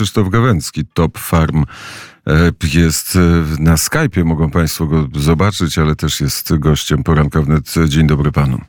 Krzysztof 0.00 0.28
Gawęcki, 0.28 0.84
Top 0.94 1.18
Farm. 1.18 1.64
Jest 2.74 3.18
na 3.58 3.74
Skype'ie, 3.74 4.24
mogą 4.24 4.50
Państwo 4.50 4.86
go 4.86 5.08
zobaczyć, 5.16 5.78
ale 5.78 5.96
też 5.96 6.20
jest 6.20 6.58
gościem 6.58 7.02
poranka 7.02 7.42
wnet. 7.42 7.74
Dzień 7.88 8.06
dobry 8.06 8.32
Panu. 8.32 8.60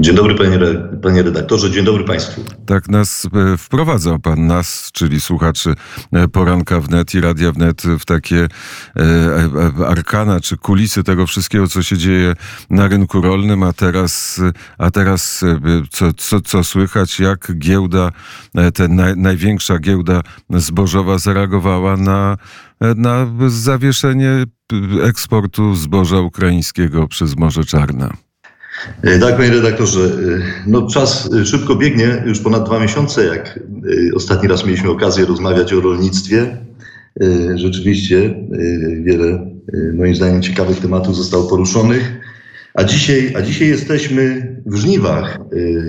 Dzień 0.00 0.16
dobry 0.16 0.34
panie, 0.34 0.58
panie 1.02 1.22
redaktorze, 1.22 1.70
dzień 1.70 1.84
dobry 1.84 2.04
państwu. 2.04 2.44
Tak 2.66 2.88
nas 2.88 3.28
e, 3.52 3.56
wprowadzał 3.56 4.18
pan 4.18 4.46
nas, 4.46 4.90
czyli 4.92 5.20
słuchaczy 5.20 5.74
e, 6.12 6.28
poranka 6.28 6.80
wnet 6.80 7.14
i 7.14 7.20
radia 7.20 7.52
wnet 7.52 7.82
w 7.82 8.04
takie 8.04 8.48
e, 8.96 9.86
arkana 9.86 10.40
czy 10.40 10.56
kulisy 10.56 11.02
tego 11.02 11.26
wszystkiego, 11.26 11.68
co 11.68 11.82
się 11.82 11.96
dzieje 11.96 12.34
na 12.70 12.88
rynku 12.88 13.20
rolnym, 13.20 13.62
a 13.62 13.72
teraz, 13.72 14.40
a 14.78 14.90
teraz 14.90 15.44
co, 15.90 16.12
co, 16.12 16.40
co 16.40 16.64
słychać, 16.64 17.20
jak 17.20 17.58
giełda, 17.58 18.10
ten 18.74 18.96
naj, 18.96 19.16
największa 19.16 19.78
giełda 19.78 20.20
zbożowa 20.50 21.18
zareagowała 21.18 21.96
na, 21.96 22.36
na 22.80 23.26
zawieszenie 23.48 24.44
eksportu 25.02 25.74
zboża 25.74 26.20
ukraińskiego 26.20 27.08
przez 27.08 27.36
Morze 27.36 27.64
Czarne. 27.64 28.25
E, 29.02 29.18
tak, 29.18 29.36
panie 29.36 29.50
redaktorze. 29.50 30.00
E, 30.00 30.10
no, 30.66 30.86
czas 30.86 31.30
e, 31.32 31.44
szybko 31.44 31.76
biegnie, 31.76 32.22
już 32.26 32.40
ponad 32.40 32.66
dwa 32.66 32.80
miesiące, 32.80 33.24
jak 33.24 33.60
ostatni 34.14 34.48
raz 34.48 34.64
mieliśmy 34.64 34.90
okazję 34.90 35.24
rozmawiać 35.24 35.72
o 35.72 35.80
rolnictwie. 35.80 36.56
Rzeczywiście 37.54 38.34
wiele, 39.02 39.50
moim 39.94 40.16
zdaniem, 40.16 40.42
ciekawych 40.42 40.80
tematów 40.80 41.16
zostało 41.16 41.44
poruszonych. 41.44 42.20
A 42.74 42.84
dzisiaj, 42.84 43.34
a 43.36 43.42
dzisiaj 43.42 43.68
jesteśmy 43.68 44.56
w 44.66 44.76
żniwach. 44.76 45.38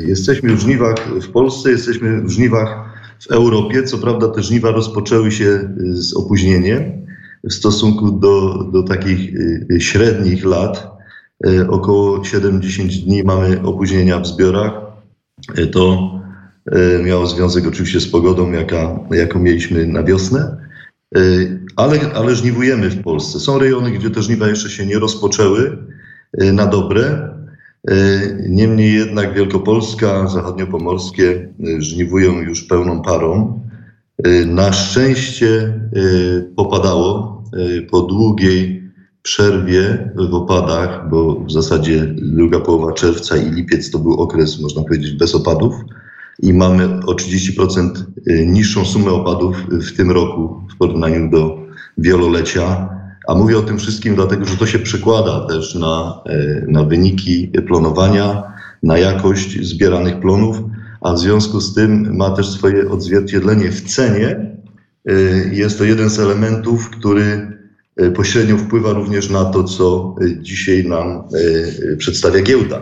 Jesteśmy 0.05 0.55
w 0.55 0.59
żniwach 0.59 0.95
w 1.21 1.31
Polsce, 1.31 1.71
jesteśmy 1.71 2.21
w 2.21 2.29
żniwach 2.29 2.89
w 3.19 3.31
Europie. 3.31 3.83
Co 3.83 3.97
prawda 3.97 4.27
te 4.27 4.43
żniwa 4.43 4.71
rozpoczęły 4.71 5.31
się 5.31 5.69
z 5.77 6.13
opóźnieniem 6.13 6.83
w 7.43 7.53
stosunku 7.53 8.11
do, 8.11 8.63
do 8.73 8.83
takich 8.83 9.31
średnich 9.79 10.45
lat 10.45 10.96
około 11.69 12.23
70 12.23 12.91
dni 12.91 13.23
mamy 13.23 13.61
opóźnienia 13.61 14.19
w 14.19 14.27
zbiorach. 14.27 14.73
E, 15.55 15.67
to 15.67 16.11
e, 16.71 17.03
miało 17.03 17.27
związek 17.27 17.67
oczywiście 17.67 17.99
z 17.99 18.07
pogodą, 18.07 18.51
jaka, 18.51 18.99
jaką 19.11 19.39
mieliśmy 19.39 19.87
na 19.87 20.03
wiosnę, 20.03 20.67
ale, 21.75 21.99
ale 22.15 22.35
żniwujemy 22.35 22.89
w 22.89 23.03
Polsce. 23.03 23.39
Są 23.39 23.59
rejony, 23.59 23.91
gdzie 23.91 24.09
te 24.09 24.21
żniwa 24.21 24.47
jeszcze 24.47 24.69
się 24.69 24.85
nie 24.85 24.99
rozpoczęły 24.99 25.77
na 26.53 26.65
dobre. 26.65 27.33
Niemniej 28.49 28.93
jednak 28.93 29.33
Wielkopolska, 29.33 30.27
zachodniopomorskie 30.27 31.53
żniwują 31.79 32.41
już 32.41 32.63
pełną 32.63 33.01
parą. 33.01 33.61
Na 34.45 34.73
szczęście 34.73 35.79
popadało 36.55 37.43
po 37.91 38.01
długiej 38.01 38.86
przerwie 39.27 40.11
w 40.15 40.33
opadach, 40.33 41.09
bo 41.09 41.39
w 41.39 41.51
zasadzie 41.51 42.05
druga 42.15 42.59
połowa 42.59 42.93
czerwca 42.93 43.37
i 43.37 43.51
lipiec 43.51 43.91
to 43.91 43.99
był 43.99 44.13
okres, 44.13 44.61
można 44.61 44.83
powiedzieć, 44.83 45.11
bez 45.11 45.35
opadów 45.35 45.75
i 46.39 46.53
mamy 46.53 46.83
o 47.05 47.13
30% 47.13 47.91
y, 48.27 48.45
niższą 48.45 48.85
sumę 48.85 49.11
opadów 49.11 49.55
w 49.71 49.97
tym 49.97 50.11
roku 50.11 50.61
w 50.73 50.77
porównaniu 50.77 51.29
do 51.29 51.59
wielolecia. 51.97 52.89
A 53.27 53.35
mówię 53.35 53.57
o 53.57 53.61
tym 53.61 53.77
wszystkim 53.77 54.15
dlatego, 54.15 54.45
że 54.45 54.57
to 54.57 54.65
się 54.65 54.79
przekłada 54.79 55.47
też 55.47 55.75
na, 55.75 56.21
y, 56.29 56.65
na 56.67 56.83
wyniki 56.83 57.51
planowania, 57.67 58.43
na 58.83 58.97
jakość 58.97 59.65
zbieranych 59.65 60.19
plonów, 60.19 60.57
a 61.01 61.13
w 61.13 61.19
związku 61.19 61.61
z 61.61 61.75
tym 61.75 62.17
ma 62.17 62.29
też 62.29 62.49
swoje 62.49 62.89
odzwierciedlenie 62.89 63.71
w 63.71 63.81
cenie. 63.81 64.55
Y, 65.09 65.49
jest 65.53 65.77
to 65.77 65.83
jeden 65.83 66.09
z 66.09 66.19
elementów, 66.19 66.89
który 66.89 67.56
pośrednio 68.15 68.57
wpływa 68.57 68.93
również 68.93 69.29
na 69.29 69.45
to, 69.45 69.63
co 69.63 70.15
e, 70.21 70.41
dzisiaj 70.41 70.85
nam 70.85 71.07
e, 71.07 71.95
przedstawia 71.95 72.41
giełda. 72.41 72.81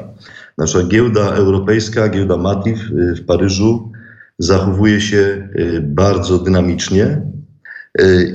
Nasza 0.58 0.84
giełda 0.84 1.22
europejska, 1.22 2.10
giełda 2.10 2.38
Matif 2.38 2.80
w 2.92 3.26
Paryżu 3.26 3.92
zachowuje 4.40 5.02
się 5.02 5.50
bardzo 5.82 6.40
dynamicznie. 6.40 7.22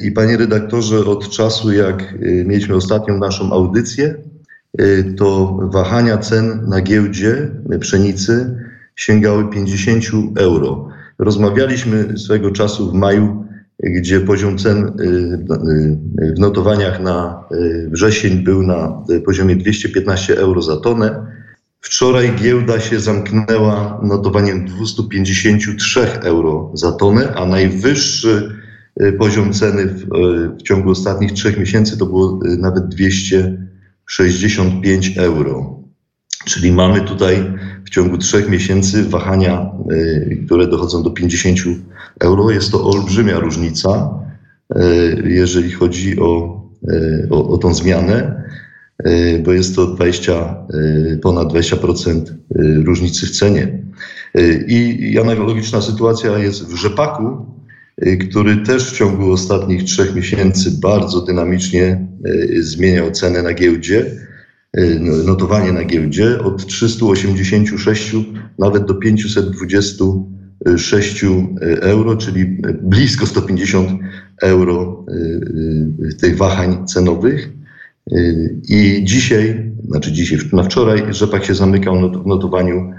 I 0.02 0.12
panie 0.12 0.36
redaktorze, 0.36 0.98
od 0.98 1.30
czasu 1.30 1.72
jak 1.72 2.14
mieliśmy 2.44 2.74
ostatnią 2.74 3.18
naszą 3.18 3.52
audycję, 3.52 4.14
to 5.16 5.58
wahania 5.62 6.18
cen 6.18 6.68
na 6.68 6.80
giełdzie 6.80 7.50
pszenicy 7.80 8.56
sięgały 8.96 9.50
50 9.50 10.04
euro. 10.38 10.88
Rozmawialiśmy 11.18 12.18
swego 12.18 12.50
czasu 12.50 12.90
w 12.90 12.94
maju 12.94 13.44
gdzie 13.82 14.20
poziom 14.20 14.58
cen 14.58 14.78
y, 14.78 14.90
y, 16.22 16.34
w 16.36 16.38
notowaniach 16.38 17.00
na 17.00 17.44
y, 17.52 17.88
wrzesień 17.90 18.44
był 18.44 18.62
na 18.62 19.02
poziomie 19.24 19.56
215 19.56 20.38
euro 20.38 20.62
za 20.62 20.76
tonę. 20.76 21.26
Wczoraj 21.80 22.36
giełda 22.36 22.80
się 22.80 23.00
zamknęła 23.00 24.00
notowaniem 24.02 24.66
253 24.66 26.00
euro 26.22 26.70
za 26.74 26.92
tonę, 26.92 27.34
a 27.34 27.46
najwyższy 27.46 28.60
poziom 29.18 29.52
ceny 29.52 29.86
w, 29.86 30.06
w 30.58 30.62
ciągu 30.62 30.90
ostatnich 30.90 31.32
trzech 31.32 31.58
miesięcy 31.58 31.98
to 31.98 32.06
było 32.06 32.40
nawet 32.58 32.88
265 32.88 35.18
euro. 35.18 35.80
Czyli 36.44 36.72
mamy 36.72 37.00
tutaj 37.00 37.52
w 37.84 37.90
ciągu 37.90 38.18
trzech 38.18 38.48
miesięcy 38.48 39.04
wahania, 39.04 39.70
y, 39.92 40.42
które 40.46 40.66
dochodzą 40.66 41.02
do 41.02 41.10
50 41.10 41.58
euro. 42.20 42.50
Jest 42.50 42.72
to 42.72 42.84
olbrzymia 42.84 43.38
różnica, 43.38 44.14
y, 44.76 45.22
jeżeli 45.24 45.70
chodzi 45.70 46.20
o, 46.20 46.62
y, 46.92 47.28
o, 47.30 47.48
o 47.48 47.58
tą 47.58 47.74
zmianę, 47.74 48.40
bo 49.44 49.52
jest 49.52 49.76
to 49.76 49.86
20, 49.86 50.56
ponad 51.22 51.48
20% 51.48 52.22
różnicy 52.84 53.26
w 53.26 53.30
cenie. 53.30 53.82
I 54.66 55.18
analogiczna 55.20 55.80
sytuacja 55.80 56.38
jest 56.38 56.66
w 56.66 56.74
rzepaku, 56.74 57.46
który 58.30 58.56
też 58.56 58.92
w 58.92 58.96
ciągu 58.96 59.32
ostatnich 59.32 59.84
trzech 59.84 60.14
miesięcy 60.14 60.70
bardzo 60.82 61.20
dynamicznie 61.20 62.06
zmieniał 62.60 63.10
cenę 63.10 63.42
na 63.42 63.54
giełdzie 63.54 64.06
notowanie 65.24 65.72
na 65.72 65.84
giełdzie 65.84 66.42
od 66.42 66.66
386 66.66 68.16
nawet 68.58 68.84
do 68.84 68.94
526 68.94 71.24
euro, 71.80 72.16
czyli 72.16 72.58
blisko 72.82 73.26
150 73.26 73.90
euro 74.42 75.04
y, 75.08 75.12
y, 76.10 76.14
tych 76.14 76.36
wahań 76.36 76.86
cenowych. 76.86 77.50
I 78.68 79.04
dzisiaj, 79.04 79.72
znaczy 79.88 80.12
dzisiaj, 80.12 80.38
na 80.52 80.62
wczoraj 80.62 81.14
rzepak 81.14 81.44
się 81.44 81.54
zamykał 81.54 82.22
w 82.22 82.26
notowaniu 82.26 82.92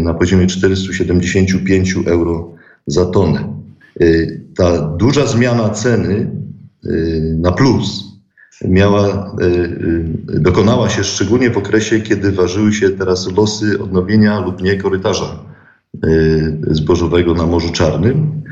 na 0.00 0.14
poziomie 0.14 0.46
475 0.46 1.94
euro 2.06 2.54
za 2.86 3.06
tonę. 3.06 3.62
Ta 4.56 4.88
duża 4.88 5.26
zmiana 5.26 5.68
ceny 5.68 6.30
na 7.36 7.52
plus 7.52 8.09
miała, 8.64 9.08
e, 9.08 9.46
e, 10.36 10.40
dokonała 10.40 10.88
się 10.88 11.04
szczególnie 11.04 11.50
w 11.50 11.58
okresie, 11.58 12.00
kiedy 12.00 12.32
ważyły 12.32 12.72
się 12.72 12.90
teraz 12.90 13.36
losy 13.36 13.82
odnowienia 13.82 14.40
lub 14.40 14.62
nie 14.62 14.76
korytarza 14.76 15.24
e, 15.24 16.08
zbożowego 16.70 17.34
na 17.34 17.46
Morzu 17.46 17.72
Czarnym. 17.72 18.42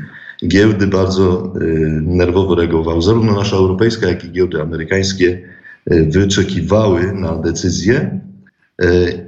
Giełdy 0.47 0.87
bardzo 0.87 1.53
nerwowo 2.01 2.55
reagowały, 2.55 3.01
zarówno 3.01 3.33
nasza 3.33 3.55
europejska, 3.55 4.07
jak 4.07 4.25
i 4.25 4.31
giełdy 4.31 4.61
amerykańskie 4.61 5.41
wyczekiwały 5.87 7.13
na 7.13 7.35
decyzję 7.35 8.19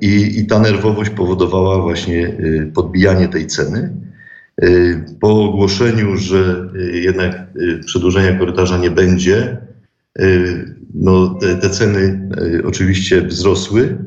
i, 0.02 0.40
i 0.40 0.48
ta 0.48 0.60
nerwowość 0.60 1.10
powodowała 1.10 1.82
właśnie 1.82 2.38
podbijanie 2.74 3.28
tej 3.28 3.48
ceny. 3.48 3.94
Po 5.20 5.44
ogłoszeniu, 5.44 6.18
że 6.18 6.70
jednak 6.94 7.48
przedłużenia 7.86 8.40
korytarza 8.40 8.78
nie 8.78 8.92
będzie, 8.92 9.58
Y, 10.20 10.71
no, 10.94 11.38
te, 11.62 11.70
ceny 11.70 12.30
y, 12.42 12.64
oczywiście 12.66 13.22
wzrosły. 13.22 13.98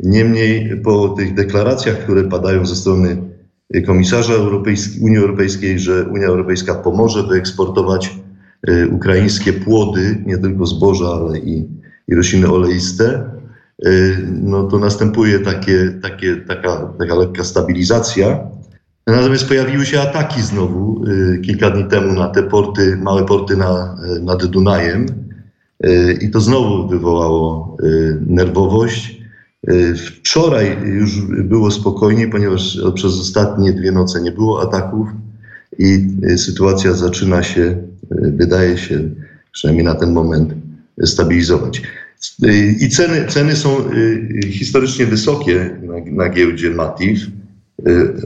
Niemniej 0.00 0.80
po 0.84 1.08
tych 1.08 1.34
deklaracjach, 1.34 1.98
które 1.98 2.24
padają 2.24 2.66
ze 2.66 2.76
strony 2.76 3.16
komisarza 3.86 4.32
Unii 5.00 5.18
Europejskiej, 5.18 5.78
że 5.78 6.04
Unia 6.04 6.26
Europejska 6.26 6.74
pomoże 6.74 7.22
wyeksportować 7.22 8.18
y, 8.68 8.88
ukraińskie 8.88 9.52
płody, 9.52 10.22
nie 10.26 10.38
tylko 10.38 10.66
zboża, 10.66 11.08
ale 11.08 11.38
i, 11.38 11.68
i 12.08 12.14
rośliny 12.14 12.50
oleiste, 12.50 13.30
no 14.42 14.64
to 14.64 14.78
następuje 14.78 15.40
takie, 15.40 15.98
takie, 16.02 16.36
taka, 16.36 16.94
taka 16.98 17.14
lekka 17.14 17.44
stabilizacja. 17.44 18.40
Natomiast 19.06 19.48
pojawiły 19.48 19.86
się 19.86 20.00
ataki 20.00 20.42
znowu 20.42 21.04
kilka 21.42 21.70
dni 21.70 21.84
temu 21.84 22.12
na 22.12 22.28
te 22.28 22.42
porty, 22.42 22.96
małe 22.96 23.24
porty 23.24 23.56
na, 23.56 23.96
nad 24.22 24.46
Dunajem. 24.46 25.27
I 26.20 26.30
to 26.30 26.40
znowu 26.40 26.88
wywołało 26.88 27.76
y, 27.82 28.18
nerwowość. 28.26 29.22
Y, 29.70 29.94
wczoraj 29.94 30.76
już 30.84 31.20
było 31.20 31.70
spokojniej, 31.70 32.30
ponieważ 32.30 32.80
przez 32.94 33.20
ostatnie 33.20 33.72
dwie 33.72 33.92
noce 33.92 34.20
nie 34.20 34.32
było 34.32 34.62
ataków 34.62 35.08
i 35.78 36.06
sytuacja 36.36 36.92
zaczyna 36.92 37.42
się, 37.42 37.82
wydaje 38.10 38.78
się, 38.78 39.10
przynajmniej 39.52 39.84
na 39.84 39.94
ten 39.94 40.12
moment, 40.12 40.54
stabilizować. 41.04 41.82
I 42.80 42.88
ceny, 42.88 43.26
ceny 43.28 43.56
są 43.56 43.70
historycznie 44.50 45.06
wysokie 45.06 45.70
na, 45.82 46.24
na 46.24 46.28
giełdzie 46.28 46.70
Matif. 46.70 47.20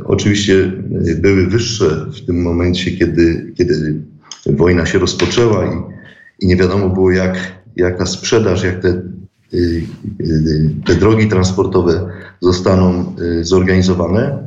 Oczywiście 0.05 0.73
były 1.17 1.47
wyższe 1.47 2.07
w 2.15 2.27
tym 2.27 2.43
momencie, 2.43 2.91
kiedy, 2.91 3.53
kiedy 3.57 3.95
wojna 4.47 4.87
się 4.87 4.99
rozpoczęła 4.99 5.67
i, 5.67 6.02
i 6.43 6.47
nie 6.47 6.57
wiadomo 6.57 6.89
było, 6.89 7.11
jak, 7.11 7.37
jak 7.77 7.99
ta 7.99 8.07
sprzedaż, 8.07 8.63
jak 8.65 8.83
te 8.83 9.03
Y, 9.55 9.83
y, 10.21 10.71
te 10.85 10.95
drogi 10.95 11.29
transportowe 11.29 12.09
zostaną 12.41 13.15
y, 13.21 13.45
zorganizowane. 13.45 14.39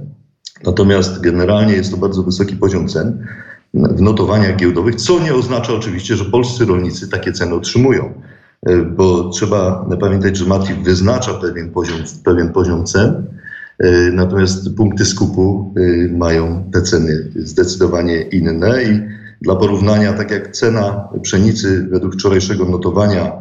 Natomiast 0.63 1.21
generalnie 1.21 1.73
jest 1.73 1.91
to 1.91 1.97
bardzo 1.97 2.23
wysoki 2.23 2.55
poziom 2.55 2.87
cen 2.87 3.25
w 3.73 4.01
notowaniach 4.01 4.55
giełdowych, 4.55 4.95
co 4.95 5.19
nie 5.19 5.33
oznacza 5.33 5.73
oczywiście, 5.73 6.15
że 6.15 6.25
polscy 6.25 6.65
rolnicy 6.65 7.09
takie 7.09 7.33
ceny 7.33 7.55
otrzymują, 7.55 8.13
bo 8.97 9.29
trzeba 9.29 9.89
pamiętać, 9.99 10.37
że 10.37 10.45
Matif 10.45 10.77
wyznacza 10.77 11.33
pewien 11.33 11.71
poziom, 11.71 11.97
pewien 12.23 12.49
poziom 12.49 12.85
cen, 12.85 13.25
natomiast 14.11 14.75
punkty 14.75 15.05
skupu 15.05 15.73
mają 16.11 16.69
te 16.73 16.81
ceny 16.81 17.31
zdecydowanie 17.35 18.21
inne 18.21 18.83
i 18.83 19.01
dla 19.41 19.55
porównania, 19.55 20.13
tak 20.13 20.31
jak 20.31 20.51
cena 20.51 21.07
pszenicy 21.21 21.87
według 21.91 22.13
wczorajszego 22.13 22.65
notowania 22.65 23.31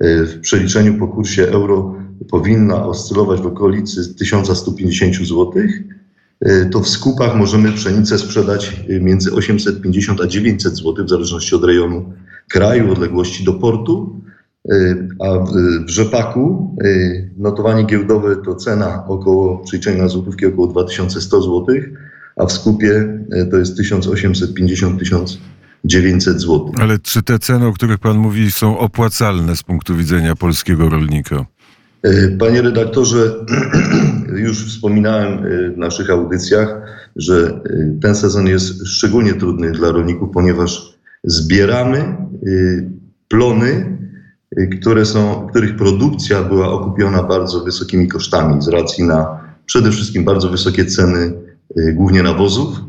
w 0.00 0.40
przeliczeniu 0.40 0.98
po 0.98 1.08
kursie 1.08 1.48
euro 1.48 1.94
powinna 2.30 2.86
oscylować 2.86 3.40
w 3.40 3.46
okolicy 3.46 4.14
1150 4.14 5.16
zł, 5.16 5.52
to 6.70 6.80
w 6.80 6.88
skupach 6.88 7.36
możemy 7.36 7.72
pszenicę 7.72 8.18
sprzedać 8.18 8.80
między 9.00 9.32
850 9.32 10.20
a 10.20 10.26
900 10.26 10.76
zł, 10.76 11.04
w 11.04 11.08
zależności 11.08 11.54
od 11.54 11.64
rejonu 11.64 12.12
kraju, 12.48 12.92
odległości 12.92 13.44
do 13.44 13.54
portu. 13.54 14.20
A 15.20 15.38
w 15.86 15.88
rzepaku 15.88 16.76
notowanie 17.36 17.84
giełdowe 17.84 18.36
to 18.36 18.54
cena 18.54 19.04
około, 19.08 19.58
przeliczeniu 19.58 20.02
na 20.02 20.08
złotówki 20.08 20.46
około 20.46 20.66
2100 20.66 21.42
zł, 21.42 21.66
a 22.36 22.46
w 22.46 22.52
skupie 22.52 23.18
to 23.50 23.56
jest 23.56 23.76
1850 23.76 24.98
1000 24.98 25.38
900 25.86 26.40
zł. 26.40 26.72
Ale 26.78 26.98
czy 26.98 27.22
te 27.22 27.38
ceny, 27.38 27.66
o 27.66 27.72
których 27.72 27.98
Pan 27.98 28.18
mówi, 28.18 28.50
są 28.50 28.78
opłacalne 28.78 29.56
z 29.56 29.62
punktu 29.62 29.96
widzenia 29.96 30.36
polskiego 30.36 30.88
rolnika? 30.88 31.46
E, 32.02 32.28
panie 32.28 32.62
redaktorze, 32.62 33.34
już 34.46 34.66
wspominałem 34.66 35.32
e, 35.32 35.70
w 35.70 35.78
naszych 35.78 36.10
audycjach, 36.10 36.82
że 37.16 37.60
e, 37.64 38.00
ten 38.02 38.14
sezon 38.14 38.46
jest 38.46 38.86
szczególnie 38.86 39.34
trudny 39.34 39.72
dla 39.72 39.92
rolników, 39.92 40.28
ponieważ 40.34 40.96
zbieramy 41.24 42.16
plony, 43.28 43.98
które 44.80 45.06
są, 45.06 45.46
których 45.50 45.76
produkcja 45.76 46.42
była 46.42 46.68
okupiona 46.68 47.22
bardzo 47.22 47.64
wysokimi 47.64 48.08
kosztami 48.08 48.62
z 48.62 48.68
racji 48.68 49.04
na 49.04 49.40
przede 49.66 49.90
wszystkim 49.90 50.24
bardzo 50.24 50.48
wysokie 50.48 50.84
ceny 50.84 51.32
głównie 51.76 52.22
nawozów, 52.22 52.80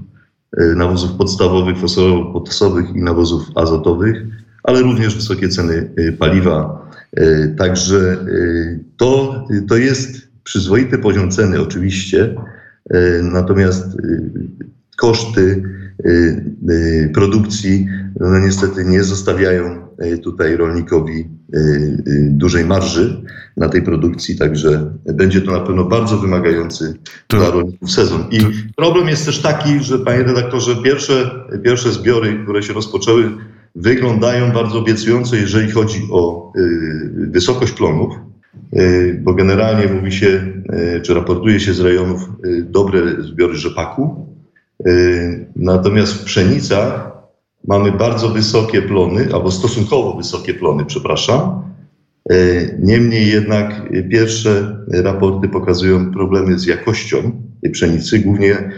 E, 0.57 0.75
nawozów 0.75 1.12
podstawowych, 1.12 1.78
fosforowo-potasowych 1.78 2.95
i 2.95 3.01
nawozów 3.01 3.48
azotowych, 3.56 4.24
ale 4.63 4.81
również 4.81 5.16
wysokie 5.16 5.50
ceny 5.50 5.89
e, 5.95 6.12
paliwa. 6.12 6.88
Także 7.57 8.18
to, 8.98 9.45
to 9.68 9.78
jest 9.78 10.28
przyzwoity 10.44 10.98
poziom 10.98 11.31
ceny 11.31 11.62
oczywiście, 11.62 12.36
natomiast 13.22 13.98
koszty 14.98 15.63
produkcji 17.13 17.88
no 18.19 18.40
niestety 18.40 18.86
nie 18.86 19.04
zostawiają 19.04 19.87
tutaj 20.24 20.58
rolnikowi 20.58 21.28
dużej 22.30 22.66
marży 22.66 23.22
na 23.58 23.70
tej 23.70 23.82
produkcji, 23.82 24.38
także 24.38 24.92
będzie 25.14 25.42
to 25.42 25.52
na 25.52 25.60
pewno 25.60 25.84
bardzo 25.84 26.18
wymagający 26.18 26.94
to, 27.28 27.38
dla 27.38 27.52
rolników 27.52 27.92
sezon. 27.92 28.24
I 28.32 28.40
to... 28.40 28.48
problem 28.76 29.08
jest 29.08 29.26
też 29.26 29.42
taki, 29.42 29.80
że 29.80 30.00
panie 30.00 30.24
redaktorze, 30.24 30.76
pierwsze, 30.84 31.32
pierwsze 31.64 31.92
zbiory, 31.92 32.40
które 32.44 32.64
się 32.64 32.74
rozpoczęły, 32.74 33.32
wyglądają 33.76 34.52
bardzo 34.52 34.80
obiecująco, 34.80 35.36
jeżeli 35.36 35.72
chodzi 35.72 36.00
o 36.12 36.54
wysokość 37.16 37.72
plonów, 37.72 38.14
bo 39.20 39.34
generalnie 39.34 39.94
mówi 39.94 40.12
się, 40.12 40.54
czy 41.04 41.14
raportuje 41.14 41.60
się 41.60 41.74
z 41.74 41.80
rejonów 41.80 42.30
dobre 42.64 43.02
zbiory 43.24 43.56
rzepaku. 43.56 44.28
Natomiast 45.56 46.14
w 46.14 46.24
pszenicach 46.24 47.17
mamy 47.68 47.92
bardzo 47.92 48.30
wysokie 48.30 48.81
plony, 48.81 49.28
albo 49.34 49.52
stosunkowo 49.52 50.14
wysokie 50.14 50.54
plony, 50.54 50.86
przepraszam, 50.86 51.68
E, 52.30 52.36
niemniej 52.80 53.28
jednak 53.28 53.90
pierwsze 54.10 54.78
raporty 54.88 55.50
pokazują 55.50 56.12
problemy 56.12 56.60
z 56.60 56.66
jakością 56.66 57.31
pszenicy, 57.72 58.19
głównie 58.19 58.54
e, 58.54 58.72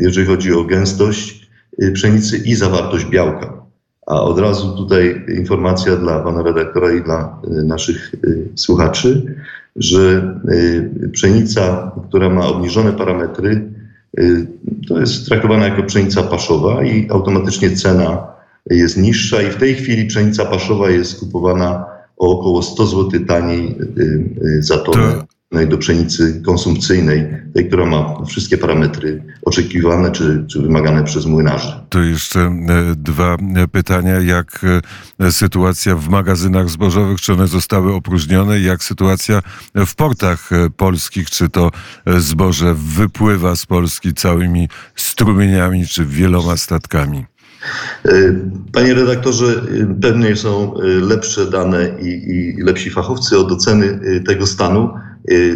jeżeli 0.00 0.26
chodzi 0.26 0.52
o 0.52 0.64
gęstość 0.64 1.48
e, 1.78 1.90
pszenicy 1.90 2.36
i 2.38 2.54
zawartość 2.54 3.04
białka. 3.06 3.64
A 4.06 4.22
od 4.22 4.38
razu 4.38 4.76
tutaj 4.76 5.24
informacja 5.36 5.96
dla 5.96 6.20
pana 6.20 6.42
redaktora 6.42 6.92
i 6.92 7.02
dla 7.02 7.42
naszych 7.64 8.14
słuchaczy, 8.54 9.36
że 9.76 10.34
pszenica, 11.12 11.92
która 12.08 12.30
ma 12.30 12.46
obniżone 12.46 12.92
parametry, 12.92 13.73
to 14.88 15.00
jest 15.00 15.26
traktowana 15.26 15.64
jako 15.64 15.82
pszenica 15.82 16.22
paszowa 16.22 16.84
i 16.84 17.10
automatycznie 17.10 17.70
cena 17.70 18.26
jest 18.70 18.96
niższa 18.96 19.42
i 19.42 19.50
w 19.50 19.56
tej 19.56 19.74
chwili 19.74 20.06
pszenica 20.06 20.44
paszowa 20.44 20.90
jest 20.90 21.20
kupowana 21.20 21.86
o 22.16 22.38
około 22.38 22.62
100 22.62 22.86
zł 22.86 23.20
taniej 23.26 23.76
y, 23.98 24.02
y, 24.44 24.62
za 24.62 24.78
tonę. 24.78 25.12
To... 25.12 25.33
do 25.68 25.78
pszenicy 25.78 26.42
konsumpcyjnej, 26.46 27.26
tej, 27.54 27.68
która 27.68 27.86
ma 27.86 28.24
wszystkie 28.24 28.58
parametry 28.58 29.22
oczekiwane 29.42 30.10
czy, 30.10 30.44
czy 30.48 30.62
wymagane 30.62 31.04
przez 31.04 31.26
młynarzy. 31.26 31.72
To 31.88 32.02
jeszcze 32.02 32.40
e, 32.40 32.94
dwa 32.96 33.34
e, 33.34 33.68
pytania. 33.68 34.20
Jak 34.20 34.60
e, 35.20 35.32
sytuacja 35.32 35.96
w 35.96 36.08
magazynach 36.08 36.68
zbożowych, 36.68 37.20
czy 37.20 37.32
one 37.32 37.46
zostały 37.46 37.94
opróżnione? 37.94 38.60
Jak 38.60 38.84
sytuacja 38.84 39.42
w 39.74 39.94
portach 39.94 40.50
polskich? 40.76 41.30
Czy 41.30 41.48
to 41.48 41.70
zboże 42.18 42.74
wypływa 42.74 43.56
z 43.56 43.66
Polski 43.66 44.14
całymi 44.14 44.68
strumieniami, 44.96 45.86
czy 45.86 46.04
wieloma 46.04 46.56
statkami? 46.56 47.24
Panie 48.72 48.94
redaktorze, 48.94 49.62
pewnie 50.02 50.36
są 50.36 50.74
lepsze 50.82 51.50
dane 51.50 51.90
i, 52.02 52.06
i 52.06 52.62
lepsi 52.62 52.90
fachowcy 52.90 53.38
od 53.38 53.52
oceny 53.52 54.00
tego 54.26 54.46
stanu, 54.46 54.90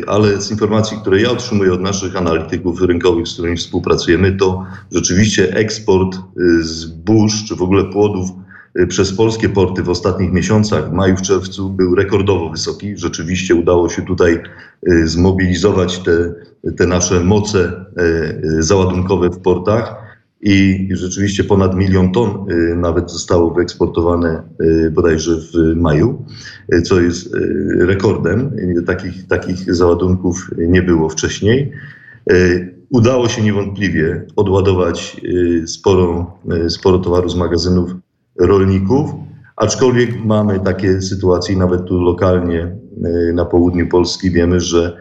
ale 0.07 0.41
z 0.41 0.51
informacji, 0.51 0.97
które 0.97 1.21
ja 1.21 1.31
otrzymuję 1.31 1.73
od 1.73 1.81
naszych 1.81 2.17
analityków 2.17 2.83
rynkowych, 2.83 3.29
z 3.29 3.33
którymi 3.33 3.57
współpracujemy, 3.57 4.33
to 4.33 4.67
rzeczywiście 4.93 5.55
eksport 5.55 6.19
zbóż 6.61 7.45
czy 7.49 7.57
w 7.57 7.63
ogóle 7.63 7.85
płodów 7.85 8.31
przez 8.89 9.13
polskie 9.13 9.49
porty 9.49 9.83
w 9.83 9.89
ostatnich 9.89 10.33
miesiącach, 10.33 10.91
w 10.91 10.93
maju, 10.93 11.17
w 11.17 11.23
czerwcu, 11.23 11.71
był 11.71 11.95
rekordowo 11.95 12.51
wysoki. 12.51 12.97
Rzeczywiście 12.97 13.55
udało 13.55 13.89
się 13.89 14.03
tutaj 14.03 14.43
zmobilizować 15.05 15.99
te, 15.99 16.35
te 16.77 16.87
nasze 16.87 17.21
moce 17.21 17.85
załadunkowe 18.59 19.31
w 19.31 19.39
portach 19.39 20.08
i 20.41 20.89
rzeczywiście 20.93 21.45
ponad 21.45 21.77
milion 21.77 22.13
ton 22.13 22.51
y, 22.51 22.77
nawet 22.77 23.11
zostało 23.11 23.51
wyeksportowane 23.55 24.43
y, 24.63 24.91
bodajże 24.91 25.37
w 25.37 25.77
maju, 25.77 26.25
y, 26.75 26.83
co 26.83 27.01
jest 27.01 27.37
rekordem. 27.79 28.51
Takich, 28.87 29.27
takich 29.27 29.75
załadunków 29.75 30.51
nie 30.59 30.83
było 30.83 31.09
wcześniej. 31.09 31.73
Udało 32.91 33.29
się 33.29 33.43
niewątpliwie 33.43 34.27
odładować 34.37 35.21
sporo, 35.67 36.39
sporo 36.69 36.99
towaru 36.99 37.29
z 37.29 37.37
magazynów 37.37 37.91
rolników, 38.39 39.11
aczkolwiek 39.57 40.25
mamy 40.25 40.61
takie 40.61 41.03
sytuacje, 41.03 41.57
nawet 41.57 41.85
tu 41.85 42.01
lokalnie 42.01 42.77
na 43.35 43.45
południu 43.45 43.89
Polski 43.89 44.31
wiemy, 44.31 44.61
że 44.61 44.97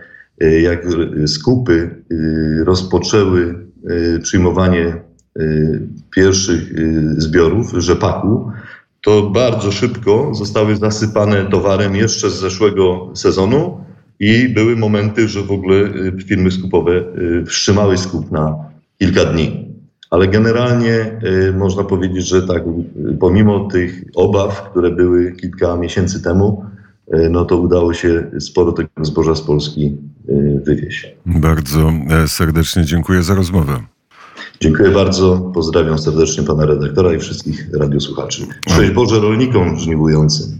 jak 0.61 0.87
skupy 1.27 2.03
rozpoczęły 2.65 3.67
przyjmowanie 4.21 5.06
pierwszych 6.15 6.71
y, 6.71 7.13
zbiorów 7.17 7.73
rzepaku, 7.77 8.51
to 9.01 9.29
bardzo 9.29 9.71
szybko 9.71 10.31
zostały 10.33 10.75
zasypane 10.75 11.45
towarem 11.45 11.95
jeszcze 11.95 12.29
z 12.29 12.39
zeszłego 12.39 13.11
sezonu 13.15 13.77
i 14.19 14.49
były 14.49 14.75
momenty, 14.75 15.27
że 15.27 15.41
w 15.41 15.51
ogóle 15.51 15.75
y, 15.75 16.23
firmy 16.27 16.51
skupowe 16.51 17.03
wstrzymały 17.45 17.97
skup 17.97 18.31
na 18.31 18.55
kilka 18.99 19.25
dni. 19.25 19.67
Ale 20.09 20.27
generalnie 20.27 21.19
można 21.57 21.83
powiedzieć, 21.83 22.27
że 22.27 22.47
tak, 22.47 22.63
pomimo 23.19 23.67
tych 23.67 24.03
obaw, 24.15 24.69
które 24.69 24.91
były 24.91 25.31
kilka 25.31 25.75
miesięcy 25.75 26.23
temu, 26.23 26.65
no 27.29 27.45
to 27.45 27.57
udało 27.57 27.93
się 27.93 28.31
sporo 28.39 28.71
tego 28.71 28.89
zboża 29.01 29.35
z 29.35 29.41
Polski 29.41 29.97
wywieźć. 30.65 31.15
Bardzo 31.25 31.91
e, 32.09 32.27
serdecznie 32.27 32.85
dziękuję 32.85 33.23
za 33.23 33.35
rozmowę. 33.35 33.79
Dziękuję 34.61 34.89
bardzo. 34.89 35.51
Pozdrawiam 35.53 35.99
serdecznie 35.99 36.43
pana 36.43 36.65
redaktora 36.65 37.13
i 37.13 37.19
wszystkich 37.19 37.67
radiosłuchaczy. 37.73 38.41
Szczęść 38.69 38.91
Boże 38.91 39.19
rolnikom 39.19 39.79
żniwującym. 39.79 40.55